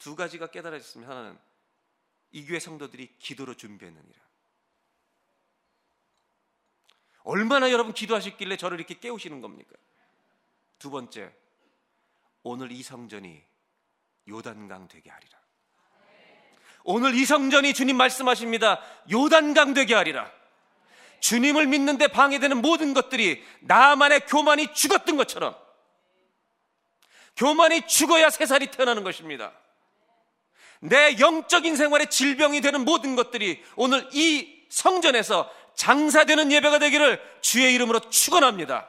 두 0.00 0.16
가지가 0.16 0.48
깨달아졌습니다. 0.48 1.12
하나는 1.12 1.38
이 2.32 2.44
교회 2.44 2.58
성도들이 2.58 3.16
기도로 3.18 3.54
준비했느니라. 3.54 4.18
얼마나 7.22 7.70
여러분 7.70 7.92
기도하셨길래 7.92 8.56
저를 8.56 8.78
이렇게 8.78 8.98
깨우시는 8.98 9.40
겁니까? 9.42 9.76
두 10.78 10.90
번째, 10.90 11.32
오늘 12.42 12.72
이 12.72 12.82
성전이 12.82 13.44
요단강 14.26 14.88
되게 14.88 15.10
하리라. 15.10 15.38
오늘 16.82 17.14
이 17.14 17.26
성전이 17.26 17.74
주님 17.74 17.96
말씀하십니다. 17.98 18.82
요단강 19.12 19.74
되게 19.74 19.94
하리라. 19.94 20.32
주님을 21.20 21.66
믿는데 21.66 22.08
방해되는 22.08 22.62
모든 22.62 22.94
것들이 22.94 23.44
나만의 23.60 24.24
교만이 24.26 24.72
죽었던 24.72 25.18
것처럼 25.18 25.54
교만이 27.36 27.86
죽어야 27.86 28.30
새 28.30 28.46
살이 28.46 28.70
태어나는 28.70 29.04
것입니다. 29.04 29.52
내 30.80 31.18
영적인 31.18 31.76
생활에 31.76 32.06
질병이 32.06 32.60
되는 32.60 32.84
모든 32.84 33.14
것들이 33.16 33.62
오늘 33.76 34.08
이 34.12 34.48
성전에서 34.70 35.50
장사되는 35.74 36.50
예배가 36.52 36.78
되기를 36.78 37.20
주의 37.40 37.74
이름으로 37.74 38.00
축원합니다. 38.10 38.88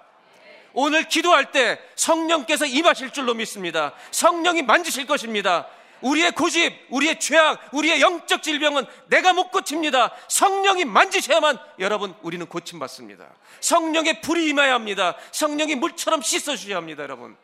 오늘 0.74 1.08
기도할 1.08 1.52
때 1.52 1.80
성령께서 1.96 2.66
임하실 2.66 3.12
줄로 3.12 3.34
믿습니다. 3.34 3.94
성령이 4.12 4.62
만지실 4.62 5.06
것입니다. 5.06 5.68
우리의 6.02 6.32
고집, 6.32 6.74
우리의 6.90 7.20
죄악, 7.20 7.74
우리의 7.74 8.02
영적 8.02 8.42
질병은 8.42 8.86
내가 9.08 9.34
못 9.34 9.52
고칩니다. 9.52 10.16
성령이 10.28 10.86
만지셔야만 10.86 11.60
여러분 11.80 12.16
우리는 12.22 12.46
고침받습니다. 12.48 13.30
성령의 13.60 14.22
불이 14.22 14.48
임해야 14.50 14.74
합니다. 14.74 15.16
성령이 15.32 15.76
물처럼 15.76 16.22
씻어주셔야 16.22 16.78
합니다, 16.78 17.04
여러분. 17.04 17.38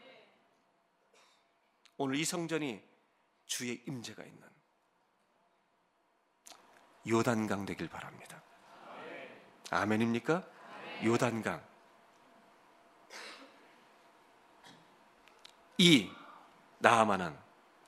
오늘 1.97 2.15
이 2.15 2.25
성전이 2.25 2.86
주의 3.47 3.81
임재가 3.87 4.23
있는 4.23 4.47
요단강 7.07 7.65
되길 7.65 7.89
바랍니다. 7.89 8.43
아멘입니까? 9.71 10.45
요단강. 11.03 11.65
이 15.79 16.11
나아만은 16.79 17.37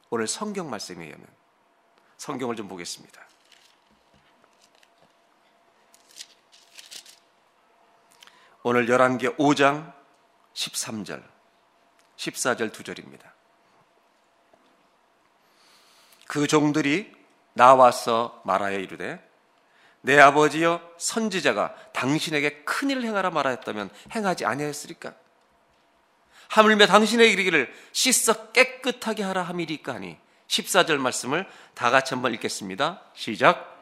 오늘 0.09 0.27
성경 0.27 0.69
말씀에 0.69 1.05
의하면 1.05 1.27
성경을 2.17 2.55
좀 2.55 2.67
보겠습니다. 2.67 3.27
오늘 8.63 8.87
11개 8.87 9.35
5장 9.37 9.93
13절 10.53 11.23
14절 12.17 12.71
2절입니다. 12.71 13.38
그 16.29 16.45
종들이 16.45 17.11
나와서 17.53 18.39
말하여 18.45 18.77
이르되 18.77 19.19
내 20.01 20.19
아버지여 20.19 20.79
선지자가 20.99 21.73
당신에게 21.91 22.61
큰 22.65 22.91
일을 22.91 23.03
행하라 23.03 23.31
말하였다면 23.31 23.89
행하지 24.13 24.45
아니하였으리까 24.45 25.15
하물며 26.49 26.85
당신의 26.85 27.31
이르기를 27.31 27.73
씻어 27.93 28.51
깨끗하게 28.51 29.23
하라 29.23 29.41
함이리까 29.41 29.95
하니 29.95 30.17
14절 30.47 30.97
말씀을 30.97 31.47
다 31.73 31.89
같이 31.89 32.13
한번 32.13 32.35
읽겠습니다. 32.35 33.01
시작. 33.15 33.78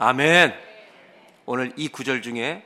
아멘. 0.00 0.54
오늘 1.44 1.72
이 1.76 1.88
구절 1.88 2.22
중에 2.22 2.64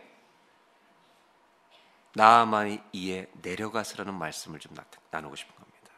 나만이 2.15 2.83
이에 2.93 3.27
내려가서라는 3.41 4.13
말씀을 4.13 4.61
좀 4.61 4.77
나누고 5.11 5.35
싶은 5.35 5.55
겁니다. 5.55 5.91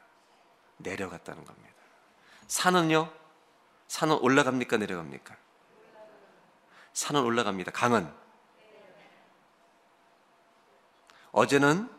내려갔다는 0.77 1.45
겁니다. 1.45 1.75
산은요? 2.47 3.13
산은 3.89 4.19
올라갑니까? 4.19 4.77
내려갑니까? 4.77 5.37
산은 6.93 7.23
올라갑니다. 7.23 7.73
강은? 7.73 8.15
어제는 11.33 11.91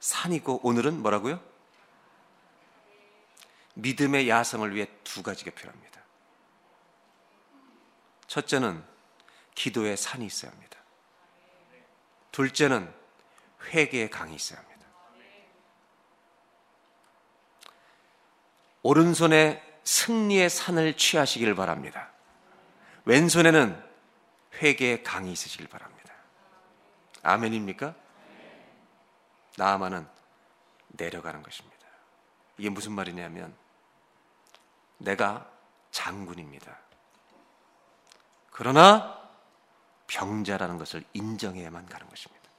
산이고 0.00 0.60
오늘은 0.64 1.00
뭐라고요? 1.02 1.40
믿음의 3.74 4.28
야성을 4.28 4.74
위해 4.74 4.88
두 5.04 5.22
가지가 5.22 5.52
필요합니다. 5.52 5.99
첫째는 8.30 8.84
기도의 9.56 9.96
산이 9.96 10.24
있어야 10.24 10.52
합니다. 10.52 10.78
둘째는 12.30 12.94
회개의 13.64 14.08
강이 14.08 14.36
있어야 14.36 14.60
합니다. 14.60 14.86
오른손에 18.82 19.60
승리의 19.82 20.48
산을 20.48 20.96
취하시길 20.96 21.56
바랍니다. 21.56 22.12
왼손에는 23.04 23.84
회개의 24.62 25.02
강이 25.02 25.32
있으시길 25.32 25.66
바랍니다. 25.66 26.14
아멘입니까? 27.24 27.96
나아만은 29.56 30.06
내려가는 30.86 31.42
것입니다. 31.42 31.84
이게 32.58 32.70
무슨 32.70 32.92
말이냐면 32.92 33.56
내가 34.98 35.50
장군입니다. 35.90 36.89
그러나 38.60 39.18
병자라는 40.06 40.76
것을 40.76 41.02
인정해야만 41.14 41.86
가는 41.86 42.06
것입니다. 42.10 42.50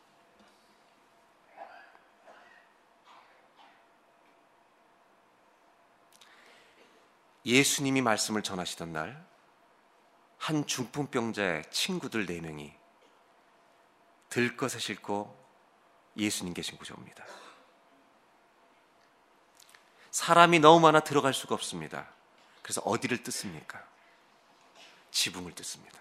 예수님이 7.45 8.01
말씀을 8.01 8.41
전하시던 8.41 8.93
날, 8.93 9.23
한 10.39 10.65
중풍병자의 10.65 11.69
친구들 11.69 12.25
네 12.25 12.41
명이 12.41 12.73
들것에 14.29 14.79
싣고 14.79 15.37
예수님 16.17 16.55
계신 16.55 16.79
곳에 16.79 16.95
옵니다. 16.95 17.23
사람이 20.09 20.61
너무 20.61 20.79
많아 20.79 21.01
들어갈 21.01 21.35
수가 21.35 21.53
없습니다. 21.53 22.07
그래서 22.63 22.81
어디를 22.81 23.21
뜯습니까? 23.21 23.90
지붕을 25.12 25.54
뜯습니다. 25.54 26.00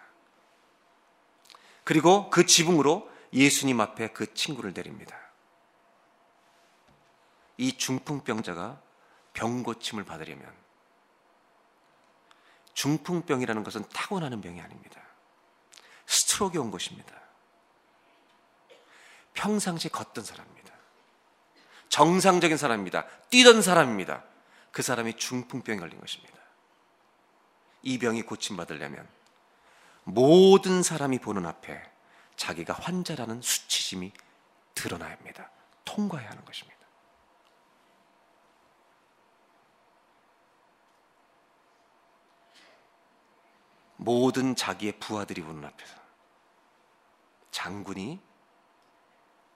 그리고 1.85 2.31
그 2.31 2.47
지붕으로 2.47 3.11
예수님 3.33 3.81
앞에 3.81 4.09
그 4.09 4.33
친구를 4.35 4.73
내립니다. 4.73 5.17
이 7.57 7.77
중풍병자가 7.77 8.81
병고침을 9.35 10.05
받으려면 10.05 10.53
중풍병이라는 12.75 13.63
것은 13.63 13.85
타고나는 13.93 14.41
병이 14.41 14.61
아닙니다. 14.61 15.01
스트로크 16.07 16.59
온 16.59 16.71
것입니다. 16.71 17.15
평상시 19.35 19.89
걷던 19.89 20.25
사람입니다. 20.25 20.75
정상적인 21.89 22.57
사람입니다. 22.57 23.07
뛰던 23.31 23.63
사람입니다. 23.63 24.25
그 24.73 24.83
사람이 24.83 25.15
중풍병에 25.17 25.79
걸린 25.79 26.01
것입니다. 26.01 26.40
이 27.83 27.99
병이 27.99 28.23
고침받으려면 28.23 29.09
모든 30.05 30.83
사람이 30.83 31.19
보는 31.19 31.47
앞에 31.47 31.83
자기가 32.37 32.75
환자라는 32.75 33.43
수치심이 33.43 34.13
드러나야 34.75 35.13
합니다. 35.13 35.51
통과해야 35.85 36.31
하는 36.31 36.45
것입니다. 36.45 36.81
모든 43.97 44.57
자기의 44.57 44.99
부하들이 44.99 45.43
보는 45.43 45.63
앞에서 45.63 45.95
장군이 47.51 48.19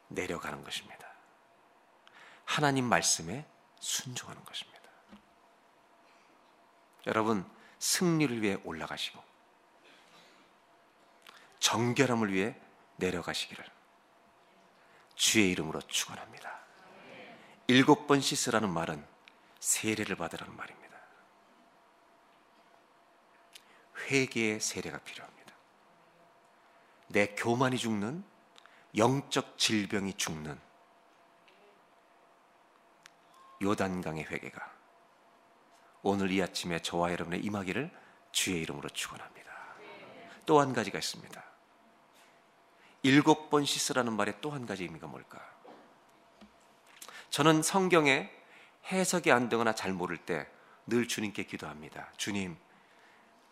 내려가는 0.08 0.62
것입니다. 0.62 1.08
하나님 2.44 2.84
말씀에 2.84 3.46
순종하는 3.80 4.44
것입니다. 4.44 4.80
여러분, 7.06 7.48
승리를 7.84 8.40
위해 8.40 8.56
올라가시고, 8.64 9.22
정결함을 11.58 12.32
위해 12.32 12.58
내려가시기를 12.96 13.62
주의 15.14 15.50
이름으로 15.50 15.82
축원합니다. 15.82 16.60
일곱 17.66 18.06
번 18.06 18.22
씻으라는 18.22 18.70
말은 18.72 19.06
세례를 19.60 20.16
받으라는 20.16 20.56
말입니다. 20.56 20.98
회개의 24.06 24.60
세례가 24.60 24.98
필요합니다. 25.00 25.52
내 27.08 27.34
교만이 27.34 27.76
죽는 27.76 28.24
영적 28.96 29.58
질병이 29.58 30.14
죽는 30.14 30.58
요단강의 33.62 34.24
회개가 34.24 34.73
오늘 36.04 36.30
이 36.30 36.40
아침에 36.40 36.80
저와 36.80 37.10
여러분의 37.12 37.40
임하기를 37.40 37.90
주의 38.30 38.60
이름으로 38.62 38.88
축원합니다. 38.90 39.52
또 40.46 40.60
한 40.60 40.72
가지가 40.72 40.98
있습니다. 40.98 41.42
일곱 43.02 43.50
번 43.50 43.64
씻으라는 43.64 44.12
말에 44.12 44.34
또한 44.40 44.66
가지 44.66 44.84
의미가 44.84 45.06
뭘까? 45.08 45.40
저는 47.30 47.62
성경에 47.62 48.30
해석이 48.92 49.32
안 49.32 49.48
되거나 49.48 49.74
잘 49.74 49.92
모를 49.92 50.18
때 50.18 50.46
늘 50.86 51.08
주님께 51.08 51.44
기도합니다. 51.44 52.12
주님, 52.16 52.56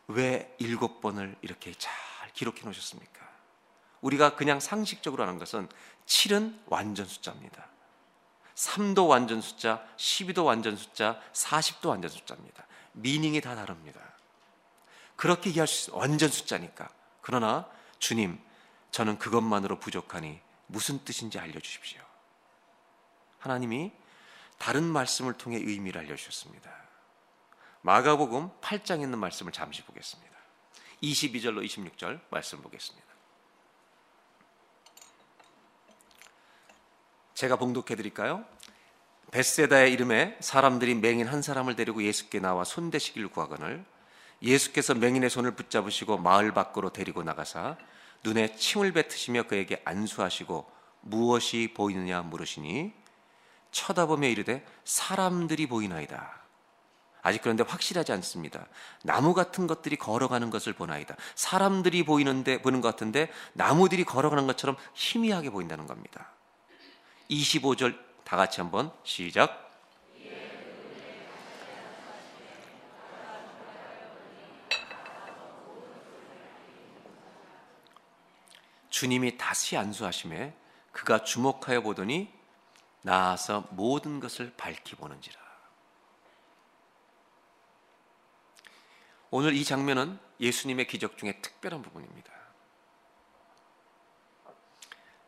왜 0.09 0.55
일곱 0.59 1.01
번을 1.01 1.37
이렇게 1.41 1.73
잘 1.79 1.93
기록해 2.35 2.61
놓으셨습니까? 2.65 3.21
우리가 4.03 4.37
그냥 4.37 4.61
상식적으로 4.61 5.23
하는 5.23 5.39
것은 5.39 5.69
7은 6.07 6.61
완전 6.67 7.07
숫자입니다. 7.07 7.67
3도 8.55 9.09
완전 9.09 9.41
숫자, 9.41 9.85
12도 9.97 10.45
완전 10.45 10.77
숫자, 10.77 11.21
40도 11.33 11.89
완전 11.89 12.11
숫자입니다. 12.11 12.67
미닝이 12.93 13.41
다 13.41 13.55
다릅니다. 13.55 14.01
그렇게 15.17 15.51
이해할 15.51 15.67
수 15.67 15.91
있어요. 15.91 16.01
완전 16.01 16.29
숫자니까. 16.29 16.89
그러나 17.21 17.69
주님, 17.99 18.41
저는 18.91 19.19
그것만으로 19.19 19.79
부족하니 19.79 20.41
무슨 20.67 21.05
뜻인지 21.05 21.39
알려주십시오. 21.39 22.01
하나님이 23.39 23.93
다른 24.59 24.85
말씀을 24.85 25.35
통해 25.35 25.57
의미를 25.57 26.01
알려주셨습니다. 26.03 26.71
마가복음 27.83 28.51
8장에 28.61 29.03
있는 29.03 29.19
말씀을 29.19 29.53
잠시 29.53 29.83
보겠습니다. 29.83 30.33
22절로 31.03 31.65
26절 31.65 32.21
말씀 32.31 32.63
보겠습니다. 32.63 33.12
제가 37.43 37.57
봉독해 37.57 37.97
드릴까요? 37.97 38.45
베세다의 39.33 39.93
이름에 39.93 40.37
사람들이 40.39 40.95
맹인 40.95 41.27
한 41.27 41.43
사람을 41.43 41.75
데리고 41.75 42.05
예수께 42.05 42.39
나와 42.39 42.63
손대시기를 42.63 43.31
구하거늘 43.31 43.85
예수께서 44.43 44.95
맹인의 44.95 45.29
손을 45.29 45.57
붙잡으시고 45.57 46.19
마을 46.19 46.55
밖으로 46.55 46.91
데리고 46.91 47.25
나가사 47.25 47.79
눈에 48.23 48.55
침을 48.55 48.93
뱉으시며 48.93 49.49
그에게 49.49 49.83
안수하시고 49.85 50.71
무엇이 51.01 51.75
보이느냐 51.75 52.23
물으시니 52.23 52.93
쳐다보며 53.73 54.29
이르되 54.29 54.65
사람들이 54.85 55.67
보이나이다. 55.67 56.43
아직 57.23 57.43
그런데 57.43 57.65
확실하지 57.65 58.13
않습니다. 58.13 58.69
나무 59.03 59.35
같은 59.35 59.67
것들이 59.67 59.97
걸어가는 59.97 60.51
것을 60.51 60.75
보나이다. 60.75 61.17
사람들이 61.35 62.05
보이는데 62.05 62.63
보는 62.63 62.81
것 62.81 62.89
같은데 62.89 63.33
나무들이 63.53 64.05
걸어가는 64.05 64.47
것처럼 64.47 64.77
희미하게 64.95 65.51
보인다는 65.51 65.89
겁니다. 65.89 66.31
25절 67.33 67.99
다 68.25 68.37
같이 68.37 68.61
한번 68.61 68.93
시작. 69.05 69.71
주님이 78.91 79.37
다시 79.37 79.77
안수하심에 79.77 80.55
그가 80.93 81.25
주목하여 81.25 81.81
보더니 81.81 82.33
나아서 83.01 83.67
모든 83.71 84.21
것을 84.21 84.53
밝히 84.57 84.95
보는지라. 84.95 85.41
오늘 89.31 89.55
이 89.55 89.65
장면은 89.65 90.21
예수님의 90.39 90.87
기적 90.87 91.17
중에 91.17 91.41
특별한 91.41 91.81
부분입니다. 91.83 92.31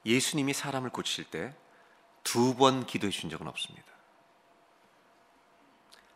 예수님이 0.05 0.53
사람을 0.53 0.91
고칠 0.91 1.25
때 1.25 1.57
두 2.25 2.55
번 2.57 2.87
기도해 2.87 3.11
주신 3.11 3.31
적은 3.31 3.47
없습니다. 3.47 3.87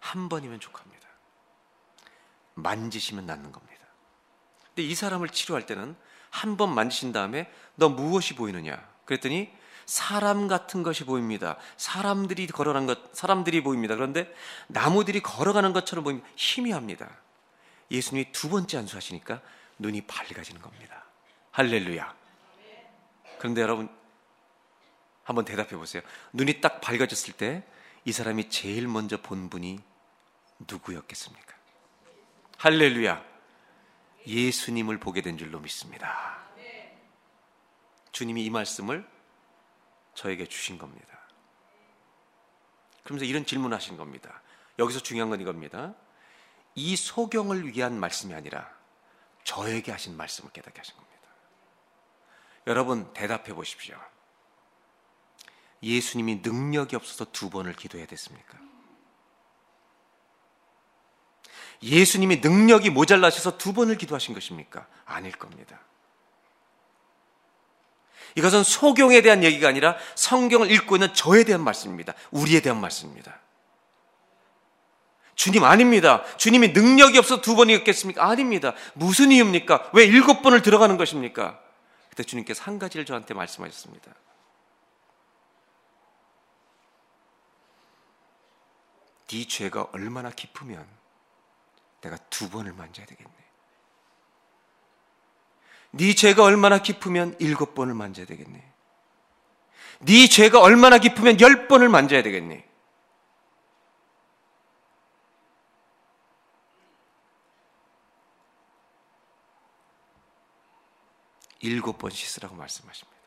한 0.01 0.29
번이면 0.29 0.59
족합니다. 0.61 1.07
만지시면 2.55 3.27
낫는 3.27 3.53
겁니다. 3.53 3.85
근데 4.75 4.83
이 4.83 4.95
사람을 4.95 5.29
치료할 5.29 5.67
때는 5.67 5.97
한 6.31 6.57
번 6.57 6.75
만지신 6.75 7.13
다음에 7.13 7.51
너 7.75 7.89
무엇이 7.89 8.35
보이느냐? 8.35 8.87
그랬더니 9.05 9.51
사람 9.87 10.49
같은 10.49 10.83
것이 10.83 11.05
보입니다. 11.05 11.57
사람들이 11.79 12.47
걸어가는 12.49 12.87
것, 12.87 13.15
사람들이 13.15 13.63
보입니다. 13.63 13.95
그런데 13.95 14.33
나무들이 14.67 15.21
걸어가는 15.21 15.73
것처럼 15.73 16.05
보이면 16.05 16.23
희미합니다. 16.37 17.09
예수님이 17.91 18.33
두 18.33 18.51
번째 18.51 18.77
안수하시니까 18.79 19.41
눈이 19.79 20.03
밝아지는 20.03 20.61
겁니다. 20.61 21.05
할렐루야. 21.53 22.15
그런데 23.39 23.63
여러분, 23.63 23.89
한번 25.29 25.45
대답해 25.45 25.77
보세요. 25.77 26.03
눈이 26.33 26.61
딱 26.61 26.81
밝아졌을 26.81 27.35
때 27.35 27.63
이 28.09 28.13
사람이 28.13 28.49
제일 28.49 28.89
먼저 28.89 29.21
본 29.21 29.51
분이 29.51 29.81
누구였겠습니까? 30.61 31.55
할렐루야. 32.57 33.23
예수님을 34.27 34.99
보게 34.99 35.21
된 35.21 35.37
줄로 35.37 35.61
믿습니다. 35.61 36.39
주님이 38.13 38.47
이 38.47 38.51
말씀을 38.51 39.07
저에게 40.15 40.47
주신 40.47 40.79
겁니다. 40.79 41.19
그러면서 43.05 43.27
이런 43.27 43.45
질문을 43.45 43.77
하신 43.77 43.99
겁니다. 43.99 44.41
여기서 44.79 45.01
중요한 45.01 45.29
건 45.29 45.43
이겁니다. 45.43 45.95
이 46.75 46.97
소경을 46.97 47.67
위한 47.69 48.01
말씀이 48.01 48.33
아니라 48.33 48.75
저에게 49.45 49.93
하신 49.93 50.17
말씀을 50.17 50.51
깨닫게 50.53 50.79
하신 50.79 50.97
겁니다. 50.97 51.29
여러분 52.67 53.13
대답해 53.13 53.53
보십시오. 53.53 54.01
예수님이 55.83 56.41
능력이 56.43 56.97
없어서 56.97 57.27
두 57.33 57.51
번을 57.51 57.75
기도해야 57.75 58.07
됐습니까? 58.07 58.59
예수님이 61.83 62.37
능력이 62.37 62.91
모자라셔서 62.91 63.57
두 63.59 63.73
번을 63.73 63.97
기도하신 63.97 64.35
것입니까? 64.35 64.87
아닐 65.05 65.33
겁니다. 65.33 65.81
이것은 68.35 68.65
소경에 68.65 69.23
대한 69.23 69.43
얘기가 69.45 69.69
아니라 69.69 69.97
성경을 70.15 70.71
읽고 70.71 70.97
있는 70.97 71.15
저에 71.15 71.45
대한 71.45 71.63
말씀입니다. 71.63 72.15
우리에 72.31 72.61
대한 72.61 72.81
말씀입니다. 72.81 73.41
주님 75.35 75.63
아닙니다. 75.63 76.25
주님이 76.37 76.69
능력이 76.69 77.17
없어 77.17 77.41
두 77.41 77.55
번이었겠습니까? 77.55 78.29
아닙니다. 78.29 78.75
무슨 78.95 79.31
이유입니까? 79.31 79.91
왜 79.93 80.05
일곱 80.05 80.43
번을 80.43 80.63
들어가는 80.63 80.97
것입니까? 80.97 81.61
그때 82.11 82.25
주님께서 82.25 82.65
한 82.65 82.81
가지를 82.81 83.07
저한테 83.07 83.35
말씀하셨습니다. 83.35 84.13
네 89.29 89.47
죄가 89.47 89.89
얼마나 89.93 90.31
깊으면 90.31 90.87
내가 92.01 92.17
두 92.31 92.49
번을 92.51 92.73
만져야 92.73 93.07
되겠네. 93.07 93.33
네 95.91 96.15
죄가 96.15 96.45
얼마나 96.45 96.79
깊으면 96.79 97.37
일곱 97.39 97.75
번을 97.75 97.95
만져야 97.95 98.27
되겠네. 98.27 98.73
네 100.01 100.29
죄가 100.29 100.61
얼마나 100.61 100.99
깊으면 100.99 101.41
열 101.41 101.69
번을 101.69 101.89
만져야 101.89 102.23
되겠네. 102.23 102.67
일곱 111.61 111.99
번 111.99 112.11
씻으라고 112.11 112.55
말씀하십니다. 112.55 113.18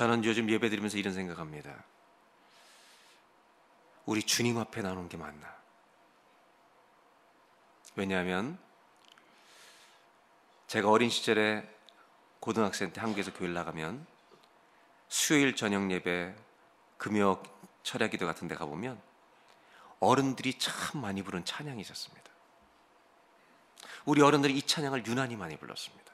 저는 0.00 0.24
요즘 0.24 0.48
예배 0.48 0.70
드리면서 0.70 0.96
이런 0.96 1.12
생각합니다. 1.12 1.84
우리 4.06 4.22
주님 4.22 4.56
앞에 4.56 4.80
나오는 4.80 5.06
게 5.10 5.18
맞나? 5.18 5.54
왜냐하면 7.96 8.58
제가 10.68 10.88
어린 10.88 11.10
시절에 11.10 11.68
고등학생 12.40 12.94
때 12.94 13.02
한국에서 13.02 13.34
교회를 13.34 13.52
나가면 13.52 14.06
수요일 15.10 15.54
저녁 15.54 15.90
예배, 15.90 16.34
금요 16.96 17.42
철야 17.82 18.08
기도 18.08 18.24
같은 18.24 18.48
데 18.48 18.54
가보면 18.54 18.98
어른들이 19.98 20.58
참 20.58 21.02
많이 21.02 21.22
부른 21.22 21.44
찬양이 21.44 21.78
있었습니다. 21.82 22.30
우리 24.06 24.22
어른들이 24.22 24.56
이 24.56 24.62
찬양을 24.62 25.04
유난히 25.04 25.36
많이 25.36 25.58
불렀습니다. 25.58 26.10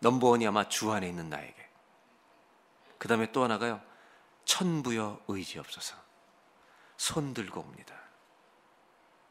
넘버원이 0.00 0.46
아마 0.46 0.68
주 0.68 0.92
안에 0.92 1.08
있는 1.08 1.30
나에게. 1.30 1.69
그 3.00 3.08
다음에 3.08 3.32
또 3.32 3.42
하나가요. 3.42 3.80
천부여 4.44 5.24
의지 5.28 5.58
없어서. 5.58 5.96
손 6.98 7.32
들고 7.32 7.60
옵니다. 7.60 7.94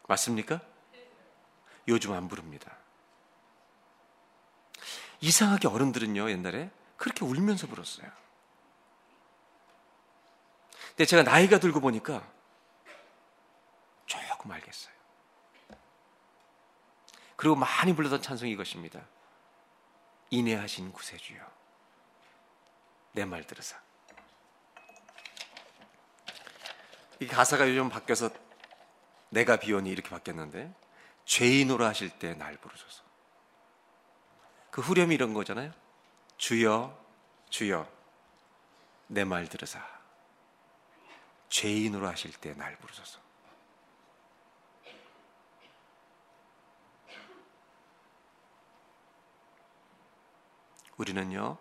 맞습니까? 0.07 0.59
요즘 1.87 2.13
안 2.13 2.27
부릅니다. 2.27 2.75
이상하게 5.21 5.67
어른들은요, 5.67 6.31
옛날에 6.31 6.71
그렇게 6.97 7.23
울면서 7.23 7.67
불었어요. 7.67 8.11
근데 10.87 11.05
제가 11.05 11.21
나이가 11.21 11.59
들고 11.59 11.79
보니까 11.79 12.27
조금 14.07 14.51
알겠어요. 14.51 14.95
그리고 17.35 17.55
많이 17.55 17.93
불렀던 17.93 18.23
찬송이 18.23 18.51
이것입니다. 18.51 18.99
인내하신 20.31 20.91
구세주여. 20.91 21.58
내 23.13 23.25
말 23.25 23.45
들으사. 23.45 23.79
이 27.19 27.27
가사가 27.27 27.67
요즘 27.69 27.89
바뀌어서 27.89 28.29
내가 29.29 29.57
비오니 29.57 29.89
이렇게 29.89 30.09
바뀌었는데 30.09 30.73
죄인으로 31.25 31.85
하실 31.85 32.09
때 32.17 32.33
날 32.35 32.55
부르소서. 32.57 33.03
그 34.71 34.81
후렴이 34.81 35.13
이런 35.15 35.33
거잖아요. 35.33 35.73
주여, 36.37 36.97
주여, 37.49 37.87
내 39.07 39.25
말 39.25 39.47
들으사. 39.49 39.85
죄인으로 41.49 42.07
하실 42.07 42.31
때 42.33 42.53
날 42.53 42.77
부르소서. 42.77 43.19
우리는요, 50.97 51.57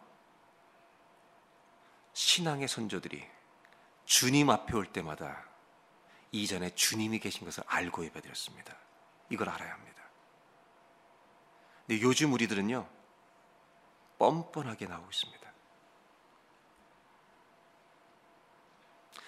신앙의 2.19 2.67
선조들이 2.67 3.25
주님 4.05 4.51
앞에 4.51 4.75
올 4.75 4.87
때마다 4.87 5.45
이전에 6.33 6.75
주님이 6.75 7.21
계신 7.21 7.45
것을 7.45 7.63
알고 7.69 8.05
예배드렸습니다. 8.07 8.77
이걸 9.31 9.49
알아야 9.49 9.73
합니다. 9.73 10.03
근데 11.87 12.03
요즘 12.03 12.33
우리들은요, 12.33 12.89
뻔뻔하게 14.19 14.87
나오고 14.87 15.09
있습니다. 15.09 15.53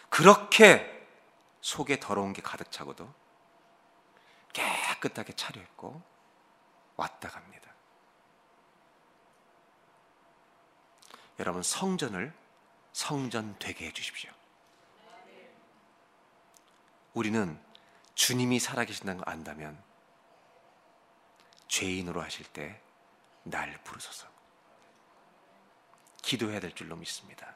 그렇게 0.09 1.07
속에 1.61 2.01
더러운 2.01 2.33
게 2.33 2.43
가득 2.43 2.73
차고도 2.73 3.09
깨끗하게 4.53 5.35
차려입고 5.35 6.03
왔다 6.97 7.29
갑니다. 7.29 7.73
여러분, 11.39 11.63
성전을 11.63 12.40
성전 12.93 13.59
되게 13.59 13.87
해주십시오. 13.87 14.31
우리는 17.15 17.61
주님이 18.15 18.61
살아계신다는 18.61 19.23
걸 19.25 19.29
안다면 19.33 19.83
죄인으로 21.69 22.23
하실 22.23 22.47
때 22.53 22.81
날 23.43 23.79
부르소서. 23.83 24.29
기도해야 26.23 26.61
될 26.61 26.75
줄로 26.75 26.97
믿습니다. 26.97 27.55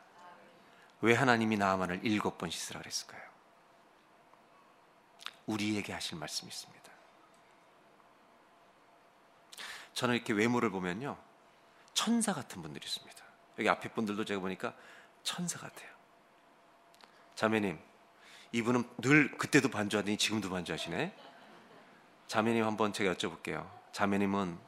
왜 1.01 1.15
하나님이 1.15 1.57
나만을 1.57 2.01
일곱 2.05 2.39
번 2.39 2.51
씻으라 2.51 2.81
그랬을까요? 2.81 3.23
우리에게 5.47 5.93
하실 5.93 6.17
말씀이 6.17 6.49
있습니다. 6.49 6.93
저는 9.93 10.15
이렇게 10.17 10.33
외모를 10.33 10.71
보면요. 10.71 11.19
천사 11.93 12.33
같은 12.33 12.63
분들이 12.63 12.85
있습니다. 12.85 13.23
여기 13.59 13.69
앞에 13.69 13.91
분들도 13.91 14.25
제가 14.25 14.41
보니까 14.41 14.75
천사 15.25 15.59
같아요. 15.59 15.91
자매님, 17.35 17.81
이분은 18.53 18.89
늘 18.99 19.37
그때도 19.37 19.69
반주하더니 19.69 20.17
지금도 20.17 20.49
반주하시네. 20.51 21.13
자매님 22.29 22.65
한번 22.65 22.93
제가 22.93 23.15
여쭤볼게요. 23.15 23.69
자매님은 23.93 24.59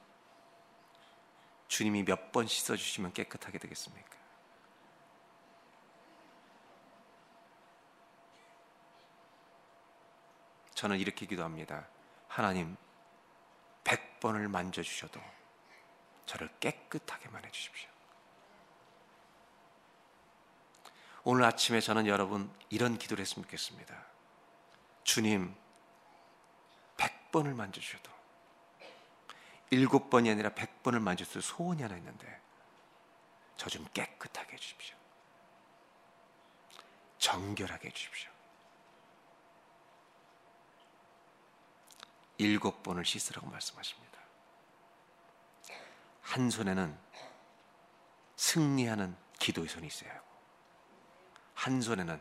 주님이 1.69 2.03
몇 2.03 2.33
번 2.33 2.47
씻어주시면 2.47 3.13
깨끗하게 3.13 3.59
되겠습니까? 3.59 4.17
저는 10.75 10.99
이렇게 10.99 11.25
기도합니다. 11.27 11.89
하나님, 12.29 12.77
백 13.85 14.21
번을 14.21 14.49
만져주셔도 14.49 15.21
저를 16.27 16.51
깨끗하게만 16.61 17.45
해주십시오. 17.47 17.89
오늘 21.29 21.43
아침에 21.43 21.81
저는 21.81 22.07
여러분 22.07 22.49
이런 22.71 22.99
기도를 22.99 23.21
했으면 23.23 23.43
좋겠습니다. 23.47 24.07
주님, 25.03 25.53
백 26.97 27.33
번을 27.33 27.53
만져주셔도 27.53 28.13
일곱 29.71 30.09
번이 30.09 30.31
아니라 30.31 30.51
백 30.51 30.85
번을 30.85 31.01
만져도 31.01 31.41
소원이 31.41 31.83
하나 31.83 31.97
있는데 31.97 32.41
저 33.57 33.69
좀 33.69 33.85
깨끗하게 33.93 34.53
해주십시오. 34.53 34.97
정결하게 37.19 37.89
해주십시오. 37.89 38.31
일곱 42.39 42.85
번을 42.85 43.05
씻으라고 43.05 43.49
말씀하십니다. 43.49 44.21
한 46.23 46.51
손에는 46.51 46.97
승리하는 48.37 49.17
기도의 49.41 49.69
손이 49.69 49.89
하고 50.05 50.26
한 51.67 51.83
손에는 51.83 52.21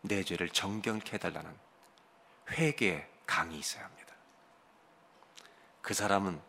내 0.00 0.24
죄를 0.24 0.48
정경케 0.48 1.12
해달라는 1.12 1.54
회개의 2.52 3.06
강이 3.26 3.58
있어야 3.58 3.84
합니다. 3.84 4.14
그 5.82 5.92
사람은 5.92 6.40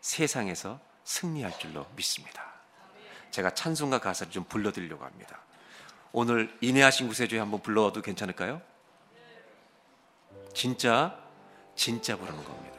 세상에서 0.00 0.78
승리할 1.02 1.58
줄로 1.58 1.84
믿습니다. 1.96 2.52
제가 3.32 3.50
찬송가 3.50 3.98
가사를 3.98 4.32
좀 4.32 4.44
불러드리려고 4.44 5.04
합니다. 5.04 5.40
오늘 6.12 6.56
인내하신 6.60 7.08
구세주에 7.08 7.40
한번 7.40 7.60
불러도 7.62 8.00
괜찮을까요? 8.00 8.62
진짜 10.54 11.18
진짜 11.74 12.16
부르는 12.16 12.44
겁니다. 12.44 12.78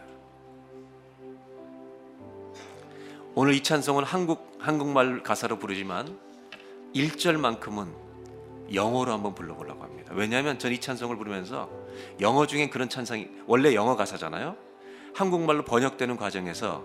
오늘 3.36 3.54
이 3.54 3.62
찬송은 3.62 4.06
한국 4.06 4.58
한국말 4.62 5.24
가사로 5.24 5.60
부르지만 5.60 6.18
1절만큼은 6.96 8.03
영어로 8.72 9.12
한번 9.12 9.34
불러보려고 9.36 9.84
합니다. 9.84 10.14
왜냐하면 10.16 10.60
전 10.60 10.72
이 10.72 10.80
찬송을 10.80 11.18
부르면서 11.18 11.70
영어 12.22 12.46
중엔 12.48 12.70
그런 12.70 12.90
찬송이 12.90 13.28
원래 13.48 13.74
영어 13.76 13.96
가사잖아요. 13.96 14.56
한국말로 15.14 15.64
번역되는 15.64 16.18
과정에서 16.18 16.84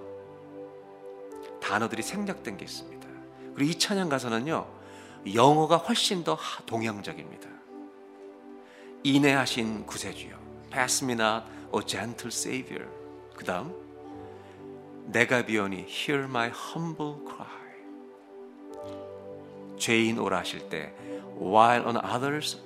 단어들이 1.62 2.02
생략된 2.02 2.56
게 2.56 2.64
있습니다. 2.64 3.08
그리고 3.54 3.70
이 3.70 3.74
찬양 3.74 4.08
가사는요, 4.08 4.66
영어가 5.34 5.76
훨씬 5.76 6.24
더 6.24 6.38
동양적입니다. 6.66 7.48
인내하신 9.02 9.86
구세주여, 9.86 10.36
pass 10.70 11.04
me 11.04 11.12
not, 11.12 11.44
O 11.70 11.82
gentle 11.82 12.28
Savior. 12.28 12.86
그 13.34 13.44
다음, 13.44 13.74
내가 15.06 15.44
비오니 15.44 15.86
hear 15.88 16.24
my 16.24 16.50
humble 16.50 17.14
cry. 17.26 17.48
죄인 19.78 20.18
오라 20.18 20.38
하실 20.38 20.68
때, 20.68 20.92
while 21.38 21.87
on 21.87 21.96
others 21.96 22.59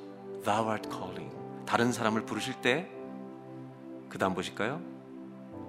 thou 0.45 0.69
art 0.69 0.89
calling. 0.91 1.31
다른 1.67 1.93
사람을 1.93 2.25
부르실 2.25 2.61
때, 2.61 2.89
그 4.09 4.19
다음 4.19 4.35
보실까요? 4.35 4.81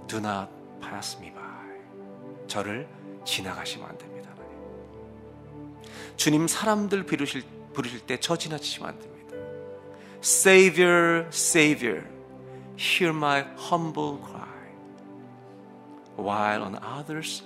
Do 0.07 0.17
not 0.17 0.49
pass 0.81 1.17
me 1.19 1.31
by. 1.31 1.43
저를 2.47 2.87
지나가시면 3.25 3.89
안 3.89 3.97
됩니다. 3.97 4.31
주님 6.15 6.47
사람들 6.47 7.05
부르실, 7.05 7.43
부르실 7.73 8.01
때 8.05 8.17
저 8.19 8.37
지나치시면 8.37 8.89
안 8.89 8.99
됩니다. 8.99 9.13
Savior, 10.21 11.25
Savior, 11.29 12.03
hear 12.77 13.13
my 13.13 13.43
humble 13.57 14.19
cry. 14.23 14.43
While 16.15 16.63
on 16.63 16.75
others 16.81 17.43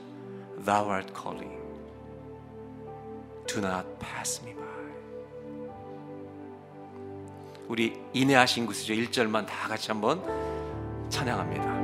thou 0.63 0.89
art 0.89 1.13
calling. 1.13 1.57
Do 3.47 3.61
not 3.61 3.85
pass 3.99 4.41
me 4.43 4.53
우리 7.67 7.93
인내하신 8.13 8.65
구세주 8.65 8.93
1절만 8.93 9.45
다 9.45 9.67
같이 9.67 9.91
한번 9.91 10.21
찬양합니다. 11.09 11.76